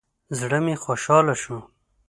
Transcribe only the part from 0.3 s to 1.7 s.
زړه مې خوشحاله شو.